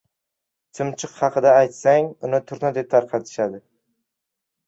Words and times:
•Chumchuq 0.77 1.17
haqida 1.17 1.51
aytsang 1.57 2.09
uni 2.29 2.39
turna 2.51 2.71
deb 2.79 2.89
tarqatishadi. 2.95 3.59